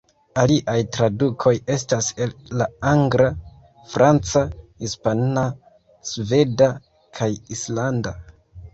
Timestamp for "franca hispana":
3.93-5.47